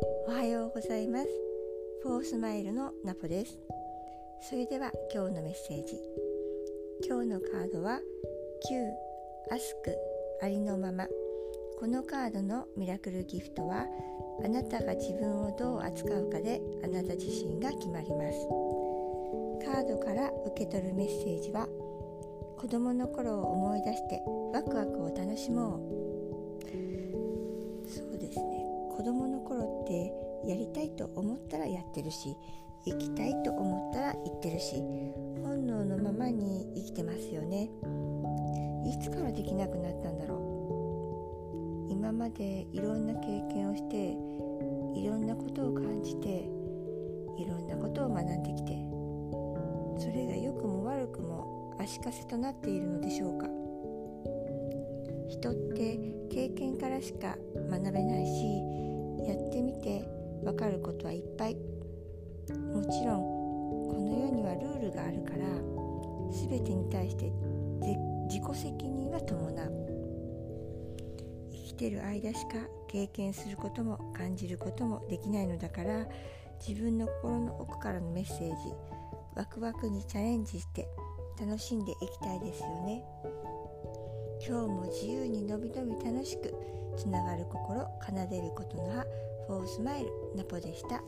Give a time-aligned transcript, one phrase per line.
[0.00, 1.28] おはようございます。
[2.02, 3.58] フォースマイルのナポです。
[4.40, 5.98] それでは今日のメッセージ。
[7.08, 8.00] 今日のカードは
[9.50, 9.96] 9アスク
[10.42, 11.06] ありのまま。
[11.78, 13.86] このカードのミラクルギフトは
[14.44, 18.46] あなたが自分をどう扱うかであなた自身が決まります。
[19.64, 21.66] カードから受け取るメッセージは
[22.56, 24.22] 子供の頃を思い出して
[24.52, 25.98] ワクワクを楽しもう。
[27.88, 28.57] そうですね。
[28.98, 30.12] 子供の頃って
[30.44, 32.36] やりたいと思ったらやってるし
[32.84, 34.82] 行きたいと思ったら行ってるし
[35.40, 37.70] 本能のままに生きてますよね。
[38.84, 41.92] いつからできなくなったんだろう。
[41.92, 44.16] 今までいろんな経験をして
[44.98, 46.50] いろんなことを感じて
[47.38, 48.72] いろんなことを学んできて
[49.96, 53.67] それが良くも悪くも足かせとなっているのでしょうか。
[55.38, 55.98] 人って
[56.30, 57.36] 経験からしか
[57.70, 58.58] 学べないし
[59.26, 60.04] やってみて
[60.42, 61.54] 分かることはいっぱい。
[61.54, 63.38] もちろん
[63.88, 65.44] この世にはルールがあるから
[66.32, 67.30] 全てに対して
[68.28, 69.88] 自己責任は伴う。
[71.52, 72.54] 生きてる間しか
[72.88, 76.06] 経験することも感じることもできないのだから
[76.66, 78.54] 自分の心の奥からのメッセージ
[79.36, 80.88] ワクワクにチャレンジして
[81.38, 83.04] 楽しんでいきたいですよね。
[84.46, 86.54] 今日も自由にのびのび楽しく
[86.96, 89.04] つながる心奏でることの葉
[89.46, 91.02] フォースマイルナポでした。